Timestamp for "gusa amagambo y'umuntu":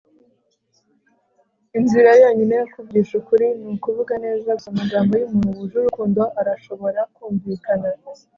4.57-5.57